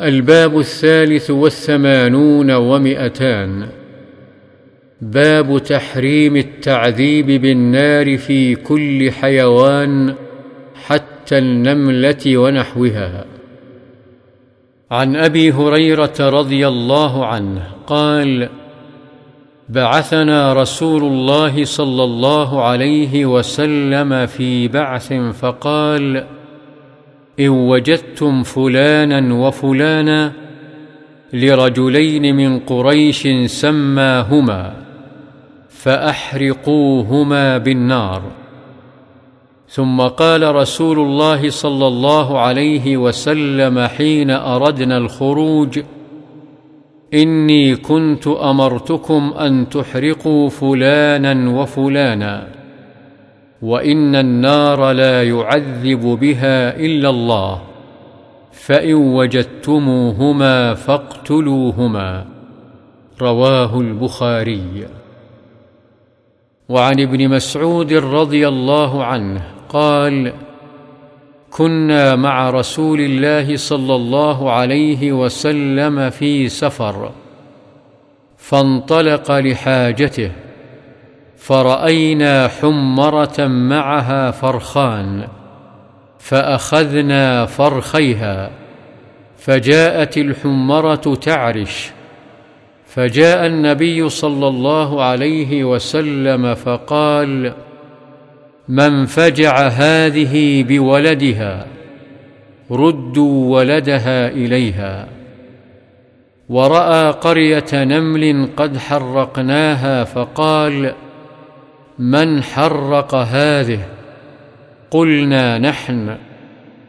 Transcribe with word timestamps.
الباب 0.00 0.58
الثالث 0.58 1.30
والثمانون 1.30 2.50
ومئتان. 2.50 3.68
باب 5.00 5.58
تحريم 5.58 6.36
التعذيب 6.36 7.26
بالنار 7.26 8.16
في 8.16 8.54
كل 8.54 9.10
حيوان 9.10 10.14
حتى 10.86 11.38
النملة 11.38 12.36
ونحوها. 12.36 13.24
عن 14.90 15.16
أبي 15.16 15.52
هريرة 15.52 16.14
رضي 16.20 16.68
الله 16.68 17.26
عنه 17.26 17.62
قال 17.86 18.48
بعثنا 19.68 20.52
رسول 20.52 21.02
الله 21.02 21.64
صلى 21.64 22.04
الله 22.04 22.64
عليه 22.64 23.26
وسلم 23.26 24.26
في 24.26 24.68
بعث 24.68 25.12
فقال 25.12 26.26
إن 27.38 27.48
وجدتم 27.48 28.42
فلانا 28.42 29.34
وفلانا 29.34 30.32
لرجلين 31.32 32.36
من 32.36 32.58
قريش 32.58 33.28
سماهما 33.46 34.72
فأحرقوهما 35.68 37.58
بالنار. 37.58 38.22
ثم 39.68 40.00
قال 40.00 40.54
رسول 40.54 40.98
الله 40.98 41.50
صلى 41.50 41.86
الله 41.86 42.38
عليه 42.38 42.96
وسلم 42.96 43.86
حين 43.86 44.30
أردنا 44.30 44.98
الخروج 44.98 45.80
إني 47.14 47.76
كنت 47.76 48.26
أمرتكم 48.26 49.32
أن 49.38 49.68
تحرقوا 49.68 50.48
فلانا 50.48 51.50
وفلانا. 51.50 52.59
وإن 53.62 54.14
النار 54.14 54.92
لا 54.92 55.22
يعذب 55.22 56.00
بها 56.00 56.76
إلا 56.76 57.10
الله 57.10 57.62
فإن 58.52 58.94
وجدتموهما 58.94 60.74
فاقتلوهما. 60.74 62.26
رواه 63.20 63.80
البخاري. 63.80 64.86
وعن 66.68 67.00
ابن 67.00 67.28
مسعود 67.28 67.92
رضي 67.92 68.48
الله 68.48 69.04
عنه 69.04 69.42
قال 69.68 70.32
كنا 71.50 72.16
مع 72.16 72.50
رسول 72.50 73.00
الله 73.00 73.56
صلى 73.56 73.94
الله 73.94 74.50
عليه 74.52 75.12
وسلم 75.12 76.10
في 76.10 76.48
سفر 76.48 77.10
فانطلق 78.36 79.30
لحاجته 79.30 80.32
فرأينا 81.40 82.48
حمرة 82.48 83.46
معها 83.46 84.30
فرخان 84.30 85.28
فأخذنا 86.18 87.46
فرخيها 87.46 88.50
فجاءت 89.38 90.18
الحمرة 90.18 91.18
تعرش 91.20 91.90
فجاء 92.86 93.46
النبي 93.46 94.08
صلى 94.08 94.48
الله 94.48 95.02
عليه 95.02 95.64
وسلم 95.64 96.54
فقال 96.54 97.52
من 98.68 99.06
فجع 99.06 99.68
هذه 99.68 100.62
بولدها 100.62 101.66
ردوا 102.70 103.58
ولدها 103.58 104.28
إليها. 104.28 105.08
ورأى 106.48 107.10
قرية 107.10 107.64
نمل 107.72 108.48
قد 108.56 108.78
حرقناها 108.78 110.04
فقال 110.04 110.94
من 112.00 112.42
حرق 112.42 113.14
هذه؟ 113.14 113.80
قلنا 114.90 115.58
نحن. 115.58 116.16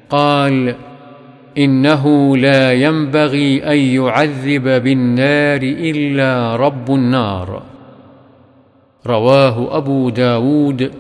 قال 0.10 0.76
إنه 1.58 2.38
لا 2.38 2.74
ينبغي 2.74 3.64
أن 3.64 3.78
يعذب 3.78 4.84
بالنار 4.84 5.62
إلا 5.62 6.56
رب 6.56 6.92
النار. 6.92 7.64
رواه 9.08 9.78
أبو 9.78 10.10
داود 10.10 10.92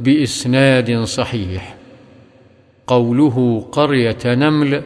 بإسناد 0.00 1.02
صحيح. 1.02 1.74
قوله 2.86 3.66
قرية 3.72 4.18
نمل 4.26 4.82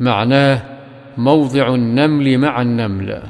معناه 0.00 0.62
موضع 1.16 1.74
النمل 1.74 2.38
مع 2.38 2.62
النمل. 2.62 3.22